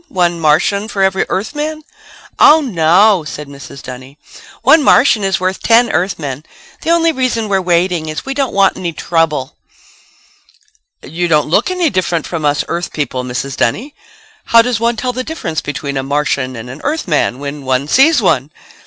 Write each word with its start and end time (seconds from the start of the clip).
One 0.09 0.39
Martian 0.39 0.87
for 0.87 1.03
every 1.03 1.27
Earthman?" 1.29 1.83
"Oh, 2.39 2.59
no," 2.59 3.23
said 3.23 3.47
Mrs. 3.47 3.83
Dunny, 3.83 4.17
"one 4.63 4.81
Martian 4.81 5.23
is 5.23 5.39
worth 5.39 5.61
ten 5.61 5.91
Earthmen. 5.91 6.43
The 6.81 6.89
only 6.89 7.11
reason 7.11 7.47
we're 7.47 7.61
waiting 7.61 8.09
is 8.09 8.25
we 8.25 8.33
don't 8.33 8.51
want 8.51 8.75
any 8.77 8.93
trouble." 8.93 9.57
"You 11.03 11.27
don't 11.27 11.49
look 11.51 11.69
any 11.69 11.91
different 11.91 12.25
from 12.25 12.45
us 12.45 12.63
Earth 12.67 12.93
people, 12.93 13.23
Mrs. 13.23 13.55
Dunny. 13.55 13.93
How 14.45 14.63
does 14.63 14.79
one 14.79 14.95
tell 14.95 15.13
the 15.13 15.23
difference 15.23 15.61
between 15.61 15.97
a 15.97 16.01
Martian 16.01 16.55
and 16.55 16.67
an 16.67 16.81
Earthman 16.83 17.37
when 17.37 17.63
one 17.63 17.87
sees 17.87 18.23
one?" 18.23 18.49